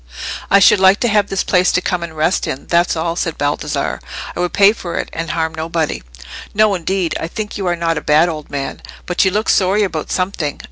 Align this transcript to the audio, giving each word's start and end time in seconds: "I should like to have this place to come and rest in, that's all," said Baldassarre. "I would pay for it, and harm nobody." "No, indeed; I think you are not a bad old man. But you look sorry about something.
"I 0.49 0.57
should 0.57 0.79
like 0.79 0.99
to 1.01 1.07
have 1.09 1.27
this 1.27 1.43
place 1.43 1.71
to 1.73 1.79
come 1.79 2.01
and 2.01 2.17
rest 2.17 2.47
in, 2.47 2.65
that's 2.65 2.95
all," 2.95 3.15
said 3.15 3.37
Baldassarre. 3.37 3.99
"I 4.35 4.39
would 4.39 4.51
pay 4.51 4.73
for 4.73 4.97
it, 4.97 5.09
and 5.13 5.29
harm 5.29 5.53
nobody." 5.53 6.01
"No, 6.55 6.73
indeed; 6.73 7.13
I 7.19 7.27
think 7.27 7.55
you 7.55 7.67
are 7.67 7.75
not 7.75 7.99
a 7.99 8.01
bad 8.01 8.27
old 8.27 8.49
man. 8.49 8.81
But 9.05 9.23
you 9.25 9.29
look 9.29 9.47
sorry 9.47 9.83
about 9.83 10.09
something. 10.11 10.59